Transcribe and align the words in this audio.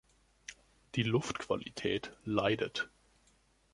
Die 0.95 1.03
Luftqualität 1.03 2.11
leidet. 2.25 2.89